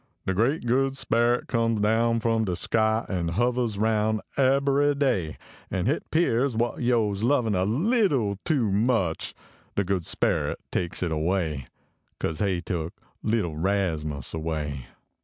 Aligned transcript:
De 0.25 0.33
Great 0.33 0.65
Good 0.65 0.97
Speret 0.97 1.45
comes 1.45 1.79
down 1.79 2.21
from 2.21 2.43
de 2.45 2.55
sky 2.55 3.05
An 3.07 3.33
hovahs 3.33 3.77
aroun 3.77 4.19
ebbery 4.35 4.95
day, 4.95 5.37
An 5.69 5.85
hit 5.85 6.09
pears 6.09 6.55
what 6.55 6.81
yo 6.81 7.11
s 7.11 7.21
lovin 7.21 7.53
a 7.53 7.65
leetle 7.65 8.39
too 8.43 8.71
much, 8.71 9.35
De 9.75 9.83
good 9.83 10.03
speret 10.03 10.57
takes 10.71 11.03
it 11.03 11.11
away. 11.11 11.67
Kase 12.19 12.39
he 12.39 12.63
took 12.63 12.95
leetle 13.21 13.55
Rasmus 13.55 14.33
away. 14.33 14.87